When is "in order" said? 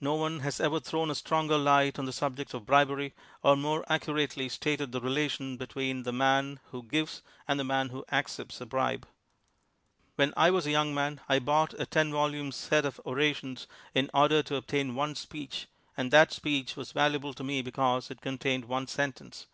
13.94-14.42